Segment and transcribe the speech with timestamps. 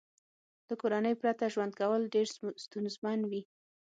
[0.67, 2.27] له کورنۍ پرته ژوند کول ډېر
[2.65, 3.41] ستونزمن وي